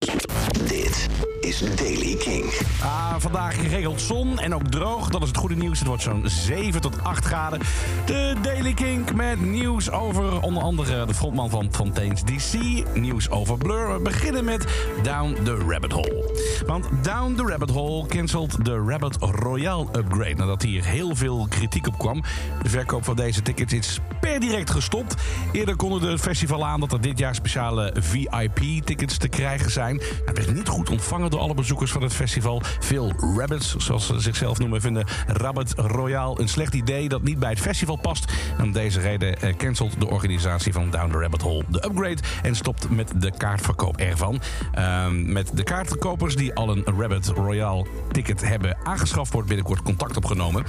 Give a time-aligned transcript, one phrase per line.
[0.00, 0.29] Dit
[1.50, 2.44] is Daily King.
[2.82, 5.08] Ah, vandaag geregeld zon en ook droog.
[5.08, 5.78] Dat is het goede nieuws.
[5.78, 7.60] Het wordt zo'n 7 tot 8 graden.
[8.06, 12.58] De Daily King met nieuws over onder andere de frontman van Fontaine's DC.
[12.94, 13.92] Nieuws over Blur.
[13.92, 14.64] We beginnen met
[15.02, 16.34] Down the Rabbit Hole.
[16.66, 20.34] Want Down the Rabbit Hole cancelt de Rabbit Royale upgrade.
[20.34, 22.22] Nadat hier heel veel kritiek op kwam.
[22.62, 25.14] De verkoop van deze tickets is per direct gestopt.
[25.52, 30.00] Eerder kondigde het festival aan dat er dit jaar speciale VIP-tickets te krijgen zijn.
[30.24, 32.62] Het werd niet goed ontvangen door alle bezoekers van het festival.
[32.80, 37.50] Veel rabbits, zoals ze zichzelf noemen, vinden Rabbit Royale een slecht idee dat niet bij
[37.50, 38.32] het festival past.
[38.60, 42.54] Om deze reden eh, cancelt de organisatie van Down the Rabbit Hole de upgrade en
[42.54, 44.40] stopt met de kaartverkoop ervan.
[44.72, 50.16] Ehm, met de kaartverkopers die al een Rabbit Royale ticket hebben aangeschaft, wordt binnenkort contact
[50.16, 50.64] opgenomen.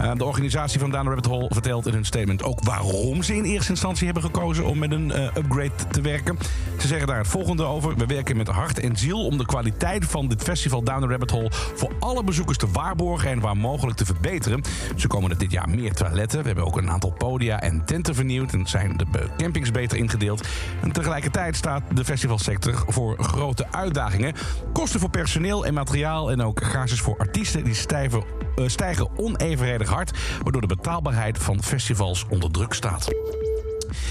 [0.00, 3.36] Uh, de organisatie van Down the Rabbit Hole vertelt in hun statement ook waarom ze
[3.36, 6.38] in eerste instantie hebben gekozen om met een uh, upgrade te werken.
[6.78, 7.96] Ze zeggen daar het volgende over.
[7.96, 11.30] We werken met hart en ziel om de kwaliteit van dit festival Down the Rabbit
[11.30, 14.62] Hole voor alle bezoekers te waarborgen en waar mogelijk te verbeteren.
[14.96, 16.40] Ze komen er dit jaar meer toiletten.
[16.40, 20.48] We hebben ook een aantal podia en tenten vernieuwd en zijn de campings beter ingedeeld.
[20.82, 24.34] En tegelijkertijd staat de festivalsector voor grote uitdagingen.
[24.72, 28.24] Kosten voor personeel en materiaal en ook garages voor artiesten die stijven,
[28.56, 33.08] uh, stijgen onevenredig hard, waardoor de betaalbaarheid van festivals onder druk staat.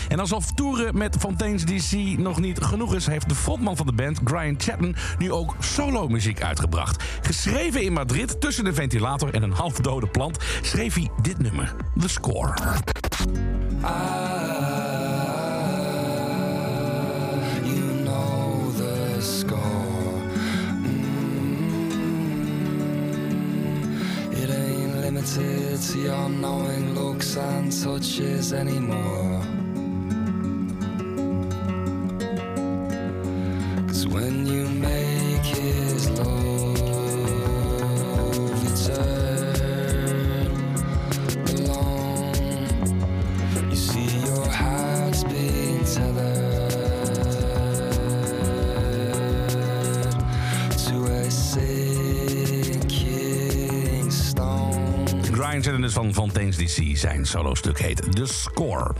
[0.08, 3.94] En alsof toeren met Fontaine's DC nog niet genoeg is, heeft de frontman van de
[3.94, 7.04] band, Brian Chatton, nu ook solo-muziek uitgebracht.
[7.22, 12.08] Geschreven in Madrid tussen een ventilator en een halfdode plant, schreef hij dit nummer, The
[12.08, 12.54] Score.
[17.64, 20.22] you know the score.
[20.82, 22.00] Mm,
[26.94, 29.39] looks anymore.
[34.12, 36.80] When you make his love
[38.64, 40.46] return
[41.56, 42.34] alone,
[43.70, 46.72] you see your heart's being tethered
[50.78, 52.90] to a sinking
[54.12, 55.22] stone.
[55.32, 56.98] Brian Chatton is van Fontaine's DC.
[56.98, 58.96] Zijn solo-stuk heet The Score.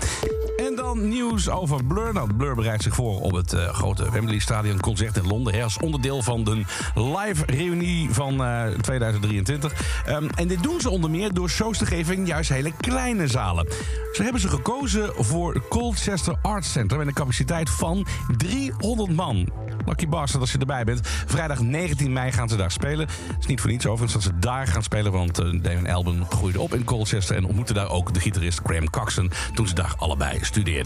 [0.96, 2.14] Nieuws over Blur.
[2.14, 5.54] Nou, Blur bereidt zich voor op het uh, grote Wembley Stadion concert in Londen.
[5.54, 6.64] Hè, als onderdeel van de
[6.96, 9.74] live reunie van uh, 2023.
[10.08, 13.28] Um, en dit doen ze onder meer door shows te geven in juist hele kleine
[13.28, 13.68] zalen.
[14.14, 18.08] Zo hebben ze gekozen voor Colchester Arts Center met een capaciteit van
[18.38, 19.48] 300 man.
[19.86, 21.08] Lucky Bastard als je erbij bent.
[21.26, 23.08] Vrijdag 19 mei gaan ze daar spelen.
[23.08, 25.12] Het is niet voor niets overigens dat ze daar gaan spelen...
[25.12, 27.36] want uh, Damon groeide op in Colchester...
[27.36, 29.32] en ontmoette daar ook de gitarist Graham Coxon...
[29.54, 30.79] toen ze daar allebei studeerden.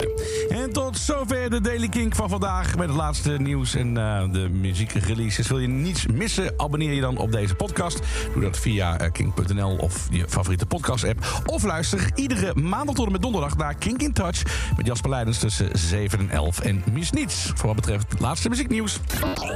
[0.50, 2.76] En tot zover de Daily Kink van vandaag...
[2.76, 5.48] met het laatste nieuws en uh, de muziekreleases.
[5.48, 8.00] Wil je niets missen, abonneer je dan op deze podcast.
[8.34, 11.44] Doe dat via uh, kink.nl of je favoriete podcast-app.
[11.46, 14.44] Of luister iedere maandag tot en met donderdag naar Kink in Touch...
[14.78, 17.52] met Jasper Leidens tussen 7 en 11 en mis niets.
[17.56, 19.00] Voor wat betreft het laatste muzieknieuws.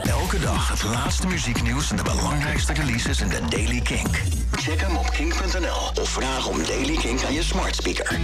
[0.03, 4.21] Elke dag het laatste muzieknieuws en de belangrijkste releases in de Daily Kink.
[4.51, 8.19] Check hem op kink.nl of vraag om Daily Kink aan je smart speaker.